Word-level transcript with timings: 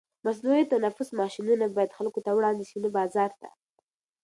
مصنوعي 0.25 0.63
تنفس 0.73 1.09
ماشینونه 1.19 1.65
باید 1.75 1.95
خلکو 1.97 2.19
ته 2.25 2.31
وړاندې 2.33 2.63
شي، 2.69 2.77
نه 2.83 2.89
بازار 2.97 3.31
ته. 3.41 3.49